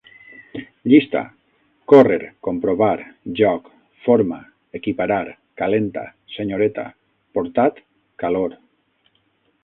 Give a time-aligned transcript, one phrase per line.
[0.91, 1.19] Llista:
[1.91, 2.95] córrer, comprovar,
[3.39, 3.67] joc,
[4.05, 4.39] forma,
[4.79, 5.21] equiparar,
[5.61, 6.03] calenta,
[6.37, 6.87] senyoreta,
[7.37, 7.79] portat,
[8.25, 8.57] calor